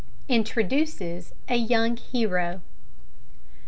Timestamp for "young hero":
1.57-2.61